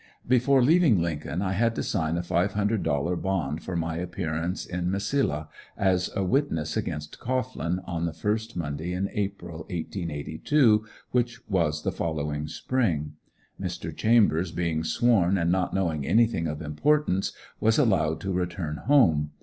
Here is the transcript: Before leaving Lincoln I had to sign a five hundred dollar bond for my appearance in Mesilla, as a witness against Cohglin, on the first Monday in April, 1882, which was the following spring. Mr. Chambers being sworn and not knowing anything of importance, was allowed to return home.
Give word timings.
Before 0.27 0.63
leaving 0.63 0.99
Lincoln 0.99 1.43
I 1.43 1.51
had 1.51 1.75
to 1.75 1.83
sign 1.83 2.17
a 2.17 2.23
five 2.23 2.53
hundred 2.53 2.81
dollar 2.81 3.15
bond 3.15 3.61
for 3.61 3.75
my 3.75 3.97
appearance 3.97 4.65
in 4.65 4.89
Mesilla, 4.89 5.47
as 5.77 6.09
a 6.15 6.23
witness 6.23 6.75
against 6.75 7.19
Cohglin, 7.19 7.81
on 7.85 8.07
the 8.07 8.11
first 8.11 8.57
Monday 8.57 8.93
in 8.93 9.11
April, 9.13 9.57
1882, 9.59 10.87
which 11.11 11.47
was 11.47 11.83
the 11.83 11.91
following 11.91 12.47
spring. 12.47 13.13
Mr. 13.61 13.95
Chambers 13.95 14.51
being 14.51 14.83
sworn 14.83 15.37
and 15.37 15.51
not 15.51 15.71
knowing 15.71 16.03
anything 16.03 16.47
of 16.47 16.63
importance, 16.63 17.31
was 17.59 17.77
allowed 17.77 18.19
to 18.21 18.33
return 18.33 18.77
home. 18.77 19.29